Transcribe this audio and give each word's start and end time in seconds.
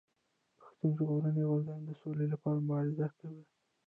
پښتون 0.59 0.91
ژغورني 0.97 1.43
غورځنګ 1.49 1.81
د 1.85 1.91
سولي 2.01 2.25
لپاره 2.33 2.57
مبارزه 2.65 3.07
کوي. 3.19 3.43